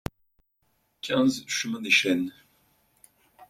[1.03, 2.31] quinze chemin Dès Chênes